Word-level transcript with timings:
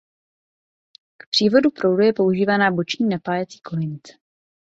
K 1.17 1.23
přívodu 1.29 1.71
proudu 1.71 2.01
je 2.03 2.13
používána 2.13 2.71
boční 2.71 3.09
napájecí 3.09 3.59
kolejnice. 3.59 4.13